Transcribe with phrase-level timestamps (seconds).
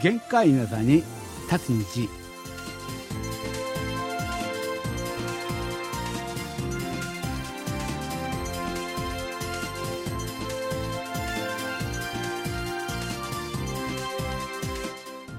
[0.00, 1.04] 限界稲田に
[1.50, 2.08] 立つ日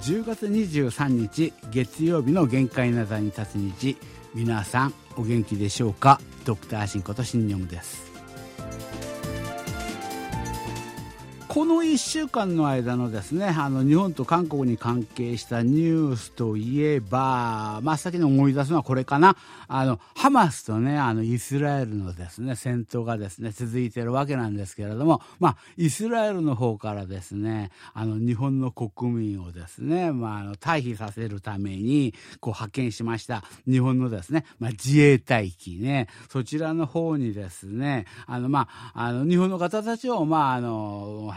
[0.02, 3.98] 10月23日月曜日の限界な座に立つ日
[4.36, 6.22] 皆さんお元気でしょうか？
[6.46, 8.21] ドクターシンことシンニョンです。
[11.52, 19.36] この1週間の間のですねあの日本と韓国に関係したニュースといえば真っ先に思い出すのはこれかな。
[19.68, 41.30] あのハマスとねあのイスラエルのですね戦闘がですね続いているわけなんですけれども、まあ、イスラエルの方からですねあの日本の国民をですね、まあ、あの退避させるためにこう派遣しました日本のですね、まあ、自衛隊機ねそちらの方にですねあの、まあ、あの日本の方たちを、まあ、あの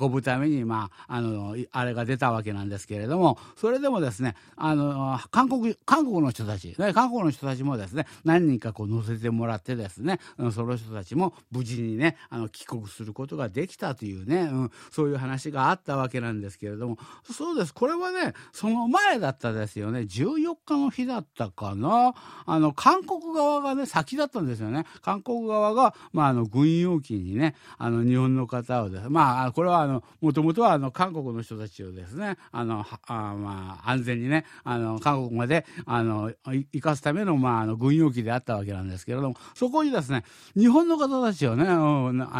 [0.00, 10.20] 運ぶために、まあ、あの、あれが出たわけなんですけれども、それでもですね、あの、韓国、韓国の人たち、韓国の人たちもですね、何人かこう乗せてもらってですね、
[10.52, 17.74] その人たちも無事にね、あの、帰国することができたというね、うん、そういう話があったわけなんですけれども、そうです。
[17.74, 24.84] これはね、その前だったですよね、14日の日だったかな、あの、韓国側がね、先だったんですよね。
[25.02, 40.24] 韓国側が、まあ、あの、軍用機にね、あの、日本の方をですね、まあ、これはあの、もともとはあの、韓国の人たちをですね、あの、あまあ、安全にね、あの、韓国まで、あの、行かすための、まあ、あの、軍用機であったわけなんですけれども、そこにですね、
[40.56, 41.74] 日本の方たちをね、あ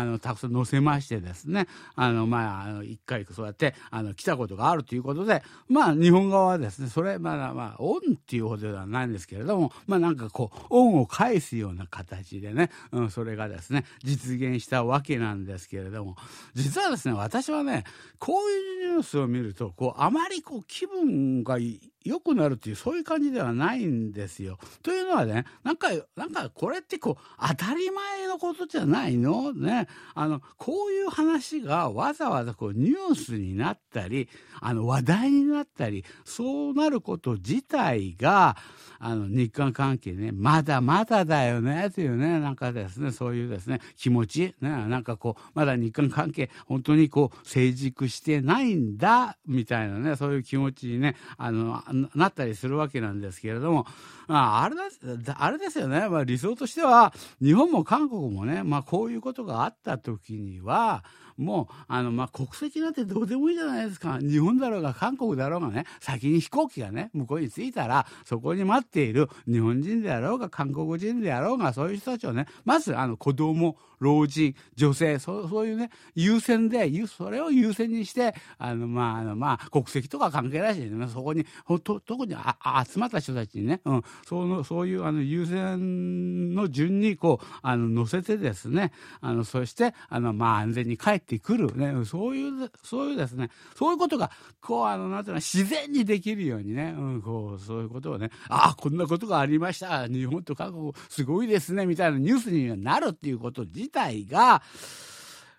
[0.05, 16.17] の、たくさん乗せましてですね、あの、まあ、あの、一回そうやって、あの、来たことがあるということで、まあ、日本側はですね、それ、まあ、まあ、恩っていうほどではないんですけれども、まあ、なんかこう、恩を返すような形でね、うん、それがですね、実現したわけなんですけれども、
[16.55, 17.85] 実はですね、私はね
[18.19, 21.59] こういうニュースを見るとこうあまりこう気分が
[22.05, 24.59] 良くなるっていうそういう感じではないんですよ。
[24.83, 29.53] というのはねなんかなんかこれってこう当たり前のことじゃないの？
[29.53, 29.89] ね。
[30.15, 34.29] あのこういう話がわざわざこうニュースになったり
[34.61, 38.57] あの話題になったりそうなること自体が
[38.99, 51.83] あの日韓関係ねまだまだだよねというねなんかですねそういうですね気持ち、ね、なんかこうまだ日韓関係本当にこう成熟してないんだみたいなねそういう気持ちにねあの
[52.15, 53.87] なったりするわけなんですけれども、
[54.29, 61.05] まあ、あれだあれですよね、まあ、理想としては日本も韓国もね、まあ、こういうことがあった時には
[61.37, 64.19] もうあの、まあ、国籍なんてどうでもいいじゃないですか。
[64.21, 88.93] 日本だろうが韓国だろうがね先に飛行機がね向こうに着いたらそこに待っている日本人であろうが韓国人であろうがそういう人たちをねまずあの子供老人女性そうそういうね優先でそれを優先にしてあの、まああのまあ、国籍とか関係ないし、ね、そこにほと特にあ集まった人たちにね、うん、そのそういうあの優先の順にこうあの乗せてですね。
[89.21, 93.51] あのそしてあの、まあ、安全に帰ってくる、ね、そういうそういうですね。
[93.75, 94.31] そういうことが
[94.61, 98.31] こうあのなんていうの自然にできるようにね、うん、こうそういうことをね。
[98.49, 100.07] ああこんなことがありました。
[100.07, 101.87] 日本と韓国すごいですね。
[101.87, 104.63] みたいなニュースになるっていうこと自体が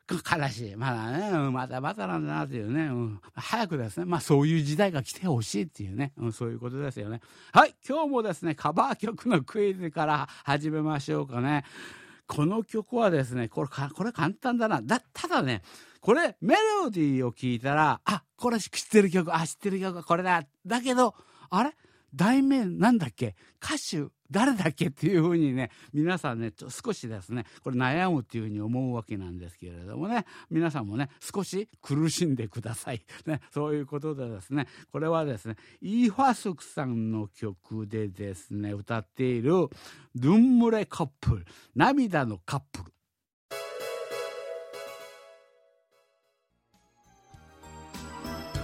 [0.09, 0.75] 悲しい。
[0.75, 7.19] まだね、まだまだなんだなっていうね、うん、早くですね、まあそういう時代が来てほしいっていうね、うん、そういうことですよね。
[7.51, 11.65] はい、今日もですね、カバー曲のクイズから始めましょうかね。
[12.25, 14.81] この曲はですね、これこれ簡単だな。
[14.81, 15.61] だ、ただね、
[15.99, 20.43] これメロディーを聞いたら、あ、これ知ってる曲、あ、知ってる曲、これだ。
[20.65, 21.15] だけど、
[21.49, 21.75] あれ？
[22.15, 23.35] 題名なんだっけ？
[23.63, 24.87] 歌手誰だっけ？
[24.87, 26.51] っていうふうにね皆さんね
[26.83, 39.51] 少しですねこれ悩むっていうふうに思うわけなんですけれどもね皆さんもね少し苦しんでください、ね、そういうことでですねこれはですねイーファスクさんの曲でですね歌っている
[40.15, 41.45] 「ドゥンムレカップル」
[41.75, 42.93] 涙のカップル。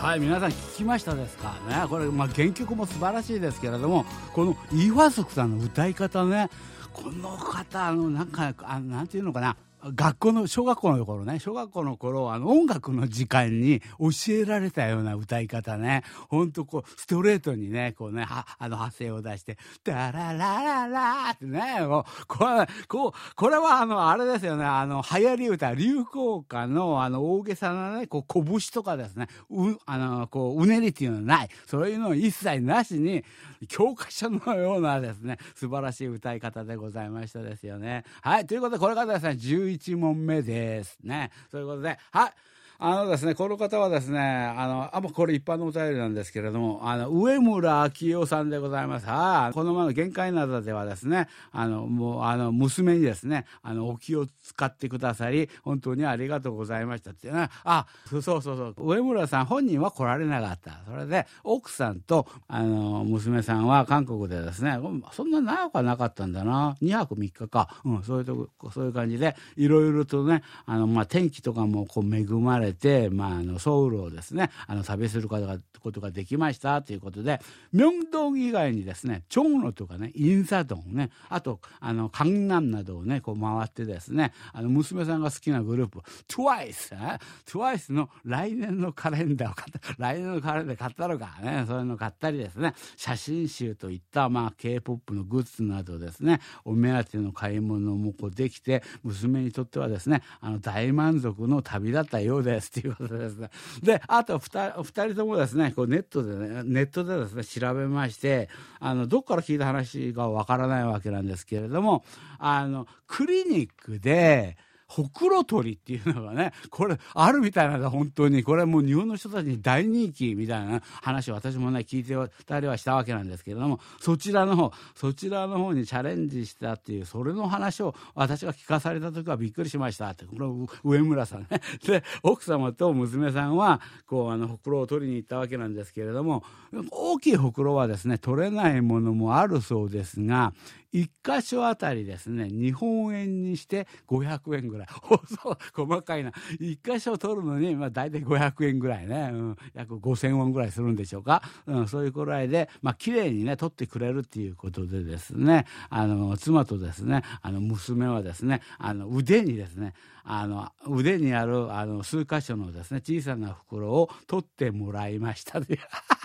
[0.03, 1.53] はい皆さん聞きましたですか？
[1.69, 6.49] ねこれ、まあ、原曲も素晴らしいですけれどもこのイーファスクさんの歌い方ね
[6.91, 9.55] この方のなんかあなんていうのかな？
[9.91, 33.23] 学校の小学校の頃ね小学校の頃あの音楽の時間に教えられたような歌い方ねほんとこうストレートにねこうねはあの発声を出して「ダララララ」ってねこうこれこうこれはあのあれですよねあの流行り歌流行歌のあの大げさなねこう拳とかですねうあのこううねりっていうのはないそういうの一切なしに
[33.67, 38.03] 教科書のようなですね素晴らしい歌い方でございましたですよね。
[38.21, 39.35] はいということでこれからですね
[39.77, 40.97] 11問目です。
[41.03, 41.31] ね。
[41.51, 41.97] そういうことで。
[42.11, 42.33] はい。
[42.79, 49.07] あのですね、この方はですね、あの、あ、もうこれ一般のお便りなんですけれども、あの、上村明夫さんでございます。
[49.07, 49.53] はい。
[49.53, 57.49] この前の限界などではですね、あの、もう、あの、娘にですね、あの、お気を使ってくださり、本当にありがとうございましたってね。
[57.63, 60.81] あ、そうそうそう、上村さん本人は来られなかった。
[60.87, 64.77] それで、奥さんと、あの、娘さんは韓国でですね、
[65.11, 66.75] そんな長くはなかったんだな。
[66.81, 67.81] 2泊3日か。
[67.85, 77.41] うん、そういうとこ、そういう感じで、いろいろとね、あの、まあ、天気とかもこう恵まれて、まあ、あのソウルをですねあの旅することがことができましたということで
[77.73, 85.99] 明洞以外にですね長野とかねインサドンねあとあの江南などをねこう回ってですねあの娘さんが好きなグループ
[86.29, 103.49] TWICE TWICE の来年のカレンダーを買った 来年のカレンダー買ったのかねそういうの買ったりですね写真集といったまあ K-POP のグッズなどですねお目当ての買い物もこうできて娘にとってはですねあの大満足の旅だったようでです ということですね。
[103.81, 112.03] で、あと2人ともですね、こうネットでね、ネットでですね、調べまして、あの、どっから聞いた話がわからないわけなんですけれども、
[112.39, 114.57] あの、クリニックで、
[114.93, 118.43] ほくろ取りっていうのがね、これあるみたいなんだ、本当に。
[118.43, 130.45] これはもう日本の人たちに大人気みたいな話を私もね、聞いてたりはしたわけなんですけれども、そちらの方、そちらの方にチャレンジしたっていう、それの話を私が聞かされた時はびっくりしましたって、これ
[130.83, 131.61] 上村さんね。
[131.87, 136.43] で、奥様と娘さんは、こう、あの、ほくろを取りに行ったわけなんですけれども、
[136.91, 140.53] 大きいほくろはですね、取れないものもあるそうですが、
[140.93, 144.87] 1箇所あたりですね、日本円にして500円ぐらい。
[145.73, 146.31] 細かいな。
[146.59, 151.41] 1箇所取るのに、まあ大体500円ぐらいね、うん、約5000ウォンぐらいするんでしょうか。
[151.65, 159.93] うん、そういうくらいで、まあ綺麗にね、取ってくれるっていうことでですね、あの、妻とですね、あの、娘はですね、あの、腕にですね、
[160.23, 165.59] あの、腕にある、あの、数箇所のですね、小さな袋を取ってもらいました。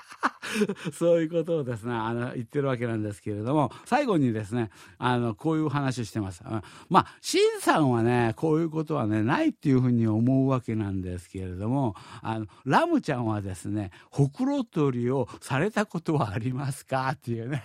[0.93, 6.43] そういうことをですね、あの、言ってるわけなんですけれども、最後にですね、あの、こういう話をしてます。
[6.89, 17.11] まあ、シンさんはね、こういうことはね、ないっていうふうに思うわけなんですけれども、あの、ラムちゃんはですね、ほくろ取りをされたことはありますか？
[17.15, 17.63] っていうね、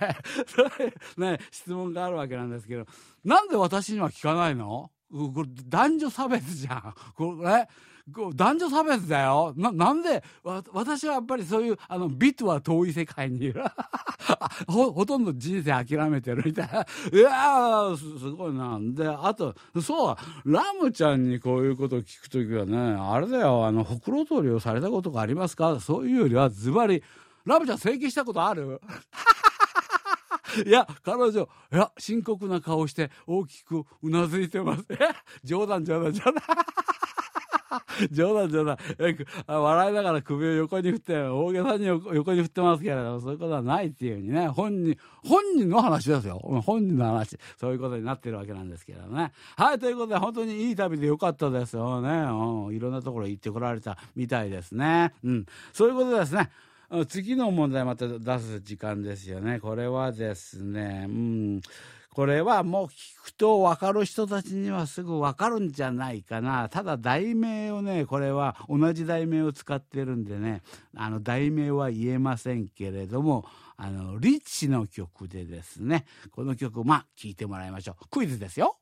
[1.18, 2.86] ね、質問があるわけなんですけど、
[3.24, 4.92] なんで私には聞かないの？
[5.12, 6.94] これ男女差別じゃん。
[7.16, 7.68] これ、
[8.08, 9.54] 男女差別だよ。
[9.56, 13.64] な、なんで、わ私はやっぱりそういう、あの、美とは遠い世界にいる。
[14.68, 16.82] ほ、ほとんど人生諦めてるみたいな。
[16.82, 18.78] いやーす、すごいな。
[18.82, 20.16] で、あと、そう、
[20.46, 25.80] ラムちゃんにこういうことを聞くときはね、あれだよ、あの、ほくろ取りをされたことがありますか？
[25.80, 27.02] そういうよりは、ズバリ、
[27.46, 28.82] ラムちゃん整形したことある？
[30.68, 34.86] いや、彼女、いや、深刻な顔して大きくうなずいてます。
[35.44, 36.36] 冗談冗談冗談。
[38.12, 38.78] 冗談冗談。
[39.48, 46.40] 笑いながら首を横に振って、大げさに横に振ってますけれども、そういうことはないっていうふうにね、本人、本人の話ですよ。
[46.66, 47.38] 本人の話。
[47.58, 49.32] そういうことになってるわけなんですけどね。
[49.56, 52.10] はい、ということで、本当にいい旅でよかったですよね。
[52.10, 55.14] うん、いろんなところ行ってこられたみたいですね。
[55.24, 55.46] うん。
[55.72, 56.50] そういうことですね。
[57.08, 59.60] 次の問題また出す時間ですよね。
[59.60, 61.62] これはですね、うん。
[62.14, 66.70] これはもう聞くと分かる人たちにはすぐ分かるんじゃないかな。
[66.70, 70.62] ただ題名をね、これは同じ題名を使ってるんでね、
[70.96, 73.46] あの題名は言えませんけれども、
[73.78, 78.08] あの、リッチの曲でですね、この曲、まあ、聞いてもらいましょう。
[78.10, 78.78] クイズですよ。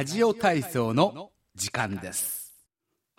[0.00, 2.39] ラジオ体操の時間です。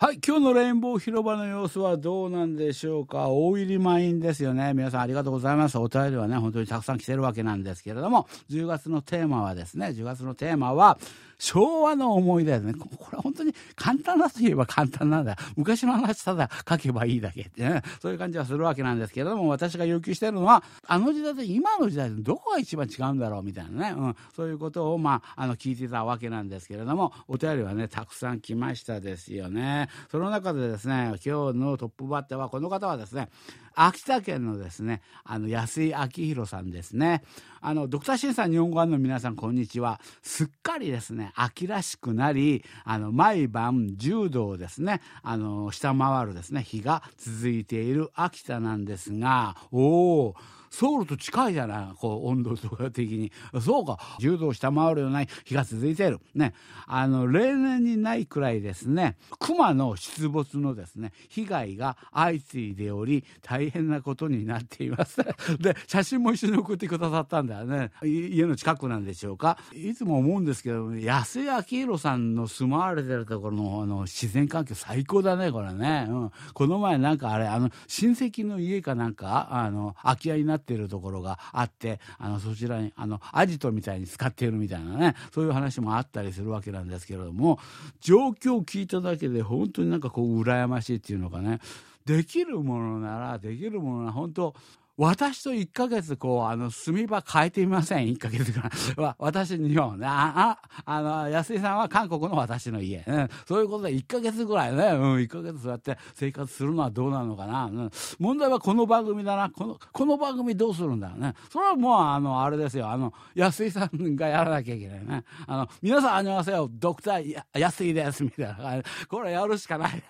[0.02, 3.28] はい、今日のレインボー広場の様子はどうなんでしょうか？
[3.28, 4.74] 大入り満員ですよね。
[4.74, 5.78] 皆さんありがとうございます。
[5.78, 10.98] お便りはね、本当にたくさん来てるわけなんですけれども、10月のテーマはですね、10月のテーマは、
[11.42, 12.74] 昭和の思い出ですね。
[12.74, 15.36] これは本当に簡単だと言えば 簡単なんだ。
[15.56, 17.82] 昔の話ただ書けばいいだけってね。
[18.00, 23.94] そういう感じはするわけなんですけれども、私が要求してるのは、あの時代と今の時代とどこが一番違うんだろうみたいなね。
[23.96, 24.16] うん。
[24.36, 29.88] そういうことを、まあ、あの、聞いてたわけなんですけれども、お便りはね、たくさん来ましたですよね。
[30.10, 33.28] その中でですね、今日のトップバッターは、この方はですね、
[33.74, 37.22] 秋田県のですね、あの、安井明弘さんですね。
[37.60, 40.00] あの、ドクターシンさん日本語版の皆さん、こんにちは。
[40.22, 50.34] すっかりですね、秋らしくなり、あの、毎晩10度をですね、あの、下回るですね、日が続いている秋田なんですが、おお
[50.72, 53.30] ソウルと近いじゃない、こう、温度とか的に。
[53.60, 56.18] そうか、10度を下回るような日が続いている。
[56.34, 56.54] ね。
[56.86, 65.18] あの、例年にないくらいですね、熊の出没のですね、被害が相次いでおり、大変なことになっています。
[65.60, 67.90] で、写真も一緒に送ってくださったんだよね。
[68.02, 69.58] 家の近くなんでしょうか。
[69.74, 76.06] いつも思うんですけど、安井明宏さんの住まわれてるところのあの自然環境最高だね、これね。
[76.08, 76.30] うん。
[76.54, 87.58] この前なんかあれ、あの、親戚の家かなんか、あの、空き家になっているところがあって、あの、そちらに、あの、アジトみたいに使っているみたいなね、そういう話もあったりするわけなんですけれども、
[88.00, 91.60] 状況を聞いただけで本当になんかこう、羨ましいっていうのかね、
[92.04, 94.54] できるものなら、できるものなら、本当、
[95.02, 99.14] 私と1ヶ月こう、あの、住み場変えてみません ?1 ヶ月ぐらい。
[99.18, 99.98] 私日本。
[100.04, 103.02] あ、あ、あの、安井さんは韓国の私の家。
[103.04, 107.64] うん、そういうことで1ヶ月ぐらいね、うん、1ヶ月そうやって生活するのはどうなのかな。
[107.64, 107.90] うん、
[108.20, 109.50] 問題はこの番組だな。
[109.50, 111.34] この、この番組どうするんだろうね。
[111.50, 112.88] それはもう、あの、あれですよ。
[112.88, 115.24] あの、安井さんがやらなきゃいけないね。
[115.48, 116.70] あの、皆さん、あにわせよ。
[116.70, 118.22] ドクター安井です。
[118.22, 118.82] みたいな。
[119.08, 120.02] これやるしかない。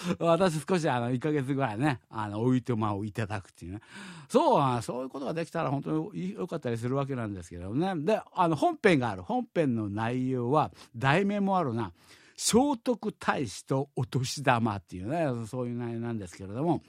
[0.18, 3.80] 私少しあの1ヶ月ぐらいねあのおいとまをいただくっていうね。
[4.28, 7.94] そうそういうことができたら本当に良かったりするわけなんですけどね。
[7.96, 9.22] であの本編がある。
[9.22, 11.92] 本編の内容は題名もあるな。
[12.36, 12.52] 聖
[12.82, 16.82] 徳太子とお年玉っていうねそういう内容なんですけれども。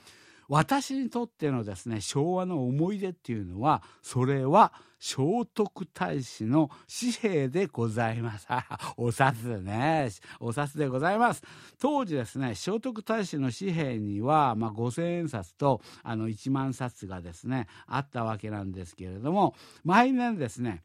[0.50, 5.16] 私にとってのですね昭和の思い出っていうのはそれは聖
[5.54, 8.48] 徳太子の紙幣でございます。
[8.98, 10.10] お札ね。
[10.42, 11.42] お札でございます。
[11.80, 20.84] 当時ですね、聖徳太子の紙幣には、まあ、5000円札とあの1万札がですね、あったわけなんですけれども、毎年ですね、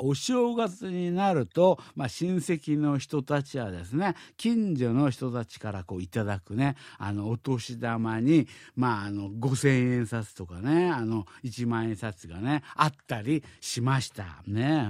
[0.00, 14.42] お正月になると、まあ、親戚の人たちはですね、近所の人たちからこういただくね、あの、お年玉に、まあ、あの、5000円札とかね、あの、1万円札がね、あったりしました。
[14.46, 14.88] ね。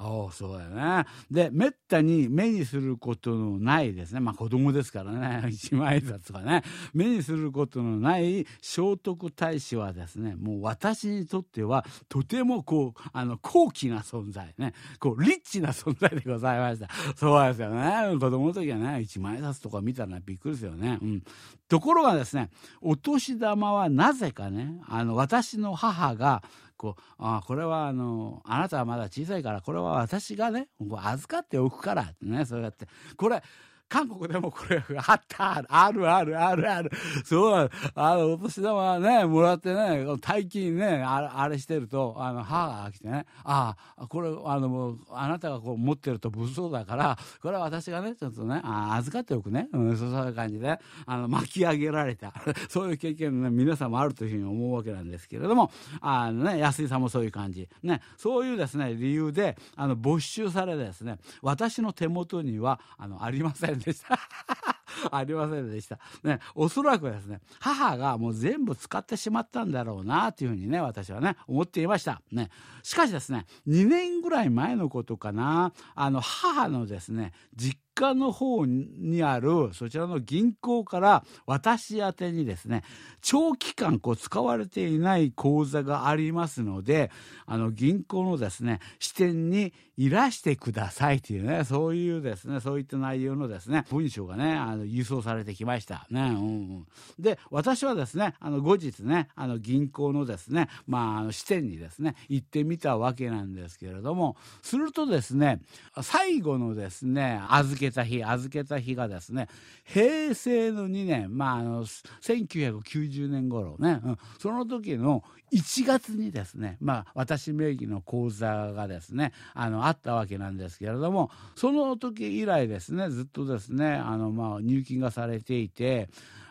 [0.00, 1.06] ああ、そうだよね。
[1.28, 4.20] で、めったに目にすることのないですね。
[4.20, 6.62] まあ子供ですからね、 一枚札とかね、
[6.94, 16.88] 目にすることのない聖徳太子はですね、もう私にとってはとてもこう、あの、高貴な存在ね、こう、リッチな存在でございました。
[17.16, 18.16] そうですよね。
[18.20, 21.00] 子供の時はね、一枚札とか見たらびっくりですよね。
[21.02, 21.22] うん。
[21.68, 22.50] ところがですね、
[22.80, 26.44] お年玉はなぜかね、あの、私の母が、
[26.78, 32.88] こうあこれはあのあなたはまだ小さいからこれは私がね預かっておくからってねそうやって。
[33.16, 33.42] これ
[33.88, 36.08] 韓国でもこれあったある。
[36.10, 36.90] あるあるある
[37.24, 43.24] そうあのお年玉ねもらってね大金ねあれしてるとあの母が来てね。
[43.44, 52.32] ああこれあのもうあなたがこう持ってると物騒だからこれは私がねちょっとねあ預かっておくね、うん、そういう感じであの巻き上げられた。
[52.68, 57.68] そういう経験ね皆さんもあるというふうに思うわけなんですけれどもあのね安井さんもそういう感じ。
[57.82, 63.77] ねそういうですね理由であの没収されですね私の手元にはあのありません。
[63.78, 64.18] でした。
[65.12, 65.98] ありませんでした。
[66.22, 72.22] ね、おそらくですね、母がもう全部使ってしまったんだろうな、というふうにね、私はね、思っていました。
[72.32, 72.50] ね。
[72.82, 82.84] しかしですね、2年ぐらい前のことかな、あの、母のですね、実家の方にあるそちらの銀行から私宛にですね
[83.20, 87.10] 長期間こう使われていない口座がありますので
[87.46, 96.06] あの銀行のですね支店にいらしてくださいというねそういうですねそういった内容のですね文書がねあの輸送されてきました。
[96.10, 96.40] ね、うんう
[96.80, 96.86] ん、
[97.18, 105.60] で私はですねあの後日ねあの銀行のですねまああの支店にですね行ってみたわけなんですけれどもするとですね
[106.00, 109.48] 最後のですね預けた日預けた日がですね
[109.84, 126.08] 平成の2年まああの1990年頃ね、うん、その時の1月にですねまあ私名義の口座がですねあのあったわけなんですけれどもその時以来ですねずっとですねあのまあ入金がされていて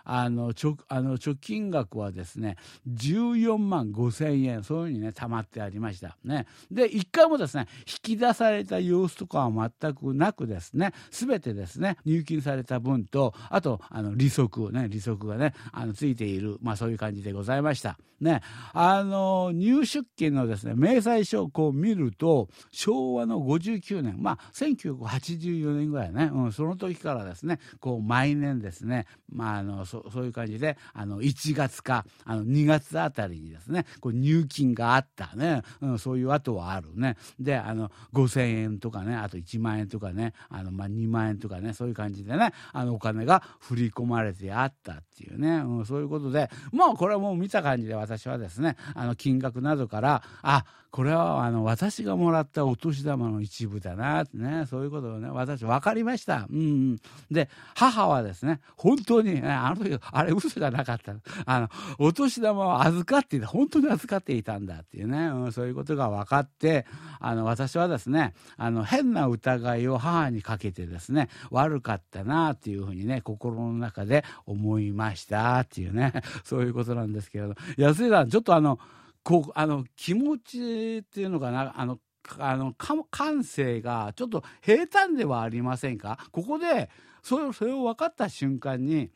[0.10, 2.56] あの貯あの貯金額はですね
[2.90, 6.18] 14万5千円そういうふうにね貯まってありました。
[6.24, 6.48] ね。
[6.72, 17.98] で一回もですね引き出された様子とかは全くなくですね全てですね入金された分とあとあの利息ね利息がねあのついているまあそういう感じでございました。
[18.22, 18.42] ね。
[18.74, 37.18] あの入出金のですね明細書をこう見ると昭和の59年まあ1984年ぐらいね、うん、その時からですねこう毎年ですねまああのそそそういう感じであの1月かあの2月あたりにですねこう入金があったね、うん、そういう跡はあるね。
[37.40, 56.48] であの5,000円とかねあと1万円とかねあの、まあ、2万円とかねそういう感じでねあのお金が振り込まれてあったっていうね、うん、そういうことでもうこれはもう見た感じで私はですねあの金額などからあこれはあの私がもらったお年玉の一部だなってねそういうことをね私分かりました。
[56.50, 56.98] うん、
[57.30, 61.14] で母はですね本当に、ね、あの時あれ嘘じゃなかった
[61.46, 66.86] あのお年玉を預かっていた本当に預かっていたんだっていうね、うん、そういうことが分かって
[67.20, 76.14] あの私はですねあの変な疑いを母にかけてですね悪かったなっていうふうにね心の中で思いましたっていうね。
[76.44, 77.56] そういうことなんですけれど。
[77.78, 78.80] 安井さんちょっとあの
[79.24, 82.00] こうあの気持ちっていうのかなあの
[82.40, 82.74] あの
[83.10, 86.20] 感性がちょっと平坦ではありませんか？
[86.32, 86.90] ここで
[87.24, 89.10] それそれを分かった瞬間に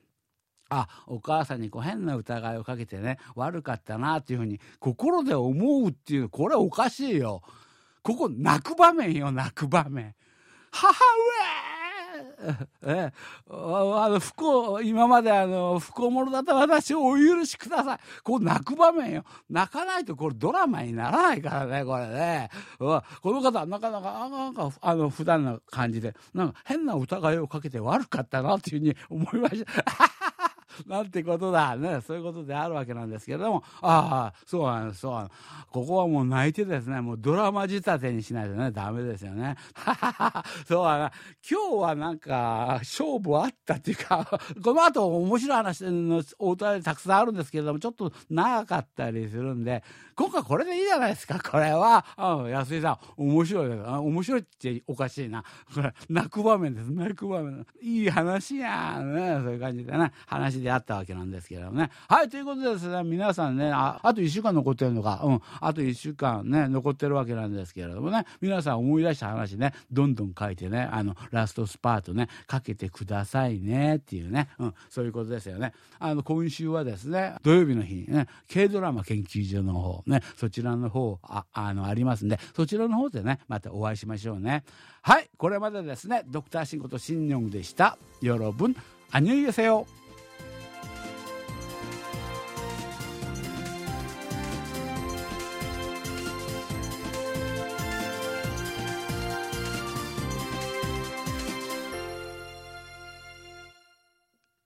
[0.72, 7.42] あお母さんにこう変な疑いをかけてね悪かったなっていうふうに心で思うっていうこれおかしいよ。
[8.02, 10.16] ここ泣く場面よ泣く場面。
[10.72, 10.96] 母上！
[12.84, 13.12] え
[13.50, 18.00] あの不幸今まであの不幸者だった私をお許しください。
[18.24, 19.26] こう泣く場面よ。
[19.50, 22.50] 泣かないとこれドラマにならないからねこれね。
[22.80, 29.72] この方なかなかなんかあの普段な感じでなんか変な疑いをかけて悪かったなっていうふうに思いました。
[30.88, 31.76] なんてことだ。
[31.76, 33.64] ねそういうことであるわけなんですけれども。
[33.82, 35.40] ああそうなんですそうなんです。
[35.72, 39.56] ここはもう泣いてですねもうドラマ仕立てにしないとねダメですよね。
[39.74, 41.12] はははそうは
[41.50, 44.28] 今日はなんか勝負あったっていうか
[44.64, 49.84] この後面白い話のお歌でたくさんあるんですけれどもちょっと長かったりするんで
[50.16, 53.82] 今回これでいいじゃないですかこれは、うん、安井さん面白いです。
[53.82, 55.44] 面白いっておかしいな。
[55.74, 56.92] これ泣く場面です。
[56.92, 57.66] 泣く場面。
[57.82, 61.90] いい話やねそういう感じでね話であったわけなんですけれどもね。
[62.08, 65.22] はいということですね皆さんねああと1週間残ってるのか。
[65.24, 65.42] うん。
[65.60, 68.26] あと1週間ね残ってるわけなんですけれどもね。
[68.40, 75.74] 皆さん思い出した話ねどんどん書いてねあのラストスパートねかけてくださいねっていうね、うん、そういうことですよね。
[76.00, 84.64] あの今週はですね土曜日の日ね軽ドラマ研究所の方ねそちらの方ああのありますんでそちらの方でねまたお会いしましょうね。
[85.02, 87.98] はいこれまでですねドクターシンことシンニョンでした。
[88.22, 88.76] よろぶん
[89.12, 89.70] あにゅいせ